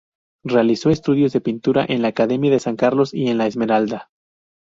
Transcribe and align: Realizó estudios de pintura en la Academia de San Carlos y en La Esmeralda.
Realizó 0.43 0.89
estudios 0.89 1.31
de 1.31 1.41
pintura 1.41 1.85
en 1.87 2.01
la 2.01 2.07
Academia 2.07 2.49
de 2.49 2.57
San 2.59 2.75
Carlos 2.75 3.13
y 3.13 3.27
en 3.27 3.37
La 3.37 3.45
Esmeralda. 3.45 4.09